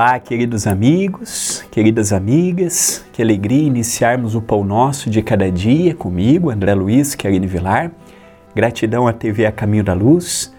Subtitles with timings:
[0.00, 6.50] Olá, queridos amigos, queridas amigas, que alegria iniciarmos o Pão Nosso de cada dia comigo,
[6.50, 7.90] André Luiz Querine Vilar.
[8.54, 10.54] Gratidão à TV A Caminho da Luz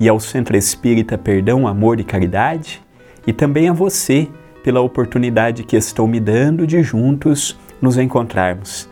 [0.00, 2.82] e ao Centro Espírita Perdão, Amor e Caridade,
[3.24, 4.26] e também a você
[4.64, 8.88] pela oportunidade que estão me dando de juntos nos encontrarmos.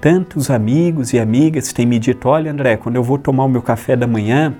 [0.00, 3.60] Tantos amigos e amigas têm me dito: olha, André, quando eu vou tomar o meu
[3.60, 4.54] café da manhã,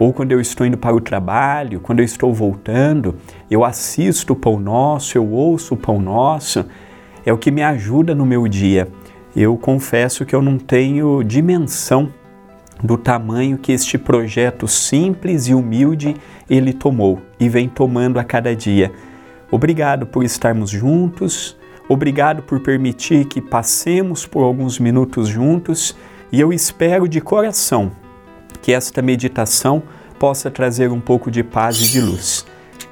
[0.00, 3.16] ou quando eu estou indo para o trabalho, quando eu estou voltando,
[3.50, 6.64] eu assisto o Pão Nosso, eu ouço o Pão Nosso,
[7.24, 8.88] é o que me ajuda no meu dia.
[9.36, 12.08] Eu confesso que eu não tenho dimensão
[12.82, 16.16] do tamanho que este projeto simples e humilde
[16.48, 18.90] ele tomou e vem tomando a cada dia.
[19.50, 21.58] Obrigado por estarmos juntos,
[21.90, 25.94] obrigado por permitir que passemos por alguns minutos juntos
[26.32, 27.92] e eu espero de coração
[28.62, 29.82] que esta meditação
[30.18, 32.44] possa trazer um pouco de paz e de luz.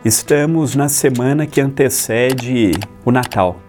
[0.04, 2.72] Estamos na semana que antecede
[3.04, 3.60] o Natal.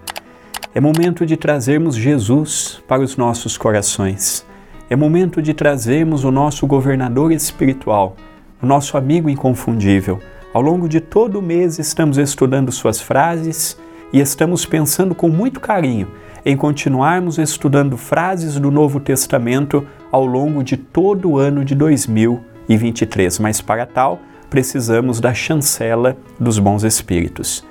[0.73, 4.45] É momento de trazermos Jesus para os nossos corações.
[4.89, 8.15] É momento de trazermos o nosso governador espiritual,
[8.61, 10.19] o nosso amigo inconfundível.
[10.53, 13.77] Ao longo de todo o mês estamos estudando suas frases
[14.13, 16.07] e estamos pensando com muito carinho
[16.45, 23.39] em continuarmos estudando frases do Novo Testamento ao longo de todo o ano de 2023,
[23.39, 27.65] mas para tal precisamos da chancela dos bons espíritos.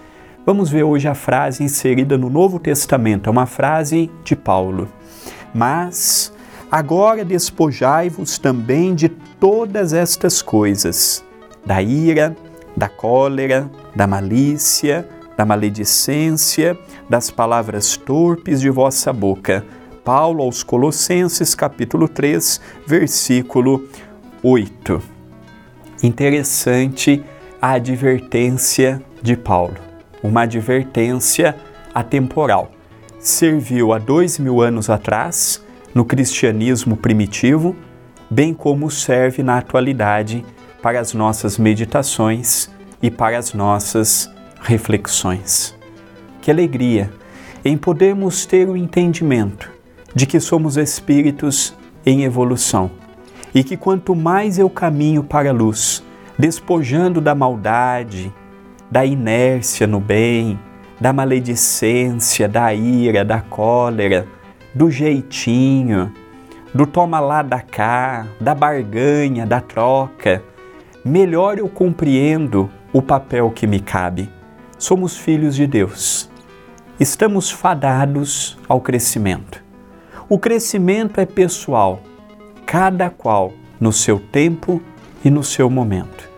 [0.46, 4.88] Vamos ver hoje a frase inserida no Novo Testamento, é uma frase de Paulo.
[5.52, 6.32] Mas
[6.70, 11.24] agora despojai-vos também de todas estas coisas:
[11.66, 12.36] da ira,
[12.76, 15.06] da cólera, da malícia,
[15.38, 16.76] da maledicência,
[17.08, 19.64] das palavras torpes de vossa boca
[20.04, 23.86] Paulo aos Colossenses, capítulo 3, versículo
[24.42, 25.00] 8.
[26.02, 27.22] Interessante
[27.62, 29.76] a advertência de Paulo,
[30.24, 31.54] uma advertência
[31.94, 32.72] atemporal.
[33.20, 37.76] Serviu há dois mil anos atrás no cristianismo primitivo,
[38.28, 40.44] bem como serve na atualidade
[40.82, 42.68] para as nossas meditações
[43.00, 44.28] e para as nossas
[44.60, 45.76] reflexões.
[46.40, 47.10] Que alegria
[47.64, 49.70] em podermos ter o entendimento
[50.14, 51.74] de que somos espíritos
[52.04, 52.90] em evolução
[53.54, 56.02] e que quanto mais eu caminho para a luz,
[56.38, 58.32] despojando da maldade,
[58.90, 60.58] da inércia no bem,
[61.00, 64.26] da maledicência, da ira, da cólera,
[64.74, 66.12] do jeitinho,
[66.74, 70.42] do toma lá da cá, da barganha, da troca,
[71.04, 74.37] melhor eu compreendo o papel que me cabe.
[74.78, 76.30] Somos filhos de Deus.
[77.00, 79.60] Estamos fadados ao crescimento.
[80.28, 82.00] O crescimento é pessoal,
[82.64, 84.80] cada qual no seu tempo
[85.24, 86.30] e no seu momento.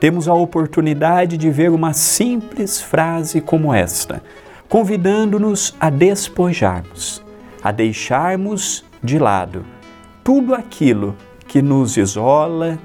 [0.00, 4.22] Temos a oportunidade de ver uma simples frase como esta,
[4.70, 7.22] convidando-nos a despojarmos,
[7.62, 9.66] a deixarmos de lado
[10.24, 11.14] tudo aquilo
[11.46, 12.78] que nos isola,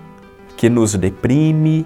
[0.58, 1.86] que nos deprime,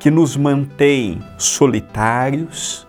[0.00, 2.86] que nos mantém solitários,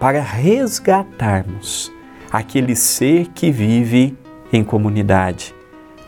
[0.00, 1.92] para resgatarmos
[2.32, 4.16] aquele ser que vive
[4.50, 5.54] em comunidade,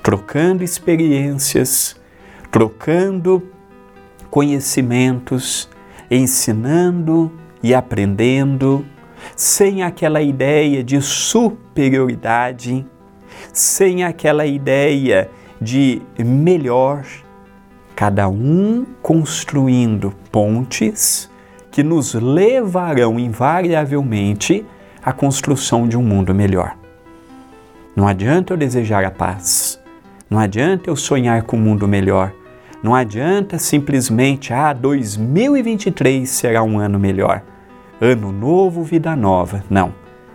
[0.03, 1.94] trocando experiências,
[2.50, 3.47] trocando
[4.31, 5.69] conhecimentos,
[6.10, 7.31] ensinando
[7.62, 8.87] e aprendendo,
[9.37, 12.87] sem aquela ideia de superioridade,
[13.52, 15.31] sem aquela ideia
[15.61, 17.05] de melhor,
[17.94, 21.30] cada um construindo pontes
[21.70, 24.64] que nos levarão invariavelmente
[25.02, 26.76] à construção de um mundo melhor.
[27.94, 29.80] Não adianta eu desejar a paz.
[30.28, 32.32] Não adianta eu sonhar com um mundo melhor.
[32.82, 37.42] Não adianta simplesmente, ah, 2023 será um ano melhor.
[38.00, 39.62] Ano novo, vida nova.
[39.70, 39.94] Não.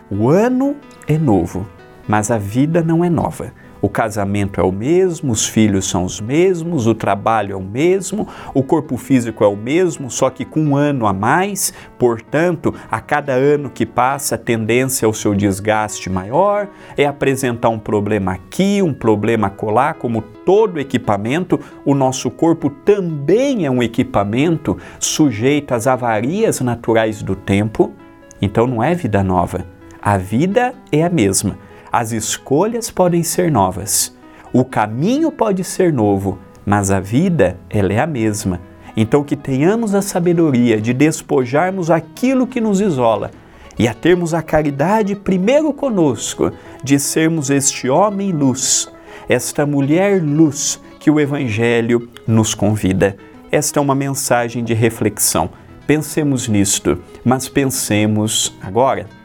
[0.09, 0.75] O ano
[1.07, 1.68] é novo,
[2.07, 3.51] mas a vida não é nova.
[3.82, 8.28] O casamento é o mesmo, os filhos são os mesmos, o trabalho é o mesmo,
[8.54, 11.74] o corpo físico é o mesmo, só que com um ano a mais.
[11.98, 17.70] Portanto, a cada ano que passa, a tendência é o seu desgaste maior, é apresentar
[17.70, 23.84] um problema aqui, um problema colar, como todo equipamento, o nosso corpo também é um
[23.84, 27.94] equipamento sujeito às avarias naturais do tempo.
[28.42, 29.66] Então não é vida nova.
[30.02, 31.67] A vida é a mesma
[31.98, 34.16] as escolhas podem ser novas,
[34.54, 38.62] o caminho pode ser novo, mas a vida ela é a mesma.
[38.96, 43.32] Então que tenhamos a sabedoria de despojarmos aquilo que nos isola
[43.80, 46.52] e a termos a caridade primeiro conosco,
[46.84, 48.88] de sermos este homem luz,
[49.28, 53.18] esta mulher luz que o Evangelho nos convida.
[53.52, 55.50] Esta é uma mensagem de reflexão.
[55.88, 59.17] Pensemos nisto, mas pensemos agora.